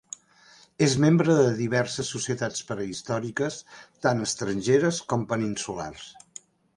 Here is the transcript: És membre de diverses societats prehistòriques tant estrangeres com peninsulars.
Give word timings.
És 0.85 0.93
membre 1.03 1.33
de 1.39 1.51
diverses 1.59 2.07
societats 2.15 2.65
prehistòriques 2.71 3.57
tant 4.07 4.23
estrangeres 4.31 5.03
com 5.13 5.27
peninsulars. 5.35 6.07